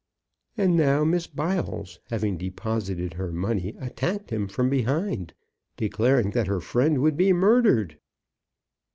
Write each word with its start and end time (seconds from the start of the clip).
And 0.57 0.75
now 0.75 1.03
Miss 1.03 1.27
Biles, 1.27 1.99
having 2.09 2.35
deposited 2.35 3.13
her 3.13 3.31
money, 3.31 3.75
attacked 3.79 4.31
him 4.31 4.47
from 4.47 4.67
behind, 4.67 5.35
declaring 5.77 6.31
that 6.31 6.47
her 6.47 6.59
friend 6.59 7.03
would 7.03 7.15
be 7.17 7.31
murdered. 7.33 7.99